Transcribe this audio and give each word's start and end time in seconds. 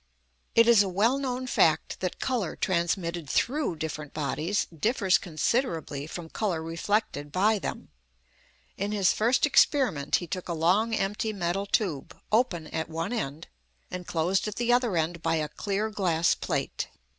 It 0.55 0.67
is 0.67 0.81
a 0.81 0.89
well 0.89 1.19
known 1.19 1.45
fact 1.45 1.99
that 1.99 2.19
colour 2.19 2.55
transmitted 2.55 3.29
through 3.29 3.75
different 3.75 4.15
bodies 4.15 4.65
differs 4.75 5.19
considerably 5.19 6.07
from 6.07 6.27
colour 6.27 6.63
reflected 6.63 7.31
by 7.31 7.59
them. 7.59 7.89
In 8.77 8.93
his 8.93 9.13
first 9.13 9.45
experiment 9.45 10.15
he 10.15 10.25
took 10.25 10.49
a 10.49 10.53
long 10.53 10.95
empty 10.95 11.33
metal 11.33 11.67
tube, 11.67 12.17
open 12.31 12.65
at 12.69 12.89
one 12.89 13.13
end, 13.13 13.47
and 13.91 14.07
closed 14.07 14.47
at 14.47 14.55
the 14.55 14.73
other 14.73 14.97
end 14.97 15.21
by 15.21 15.35
a 15.35 15.47
clear 15.47 15.91
glass 15.91 16.33
plate. 16.33 16.87